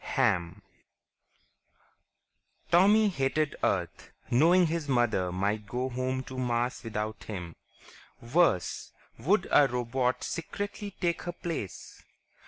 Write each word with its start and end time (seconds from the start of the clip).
Hamm_ 0.15 0.61
Tommy 2.71 3.09
hated 3.09 3.55
Earth, 3.63 4.09
knowing 4.31 4.65
his 4.65 4.89
mother 4.89 5.31
might 5.31 5.67
go 5.67 5.89
home 5.89 6.23
to 6.23 6.39
Mars 6.39 6.83
without 6.83 7.25
him. 7.25 7.55
Worse, 8.19 8.93
would 9.19 9.47
a 9.51 9.67
robot 9.67 10.23
secretly 10.23 10.95
take 10.99 11.21
her 11.21 11.33
place?... 11.33 12.01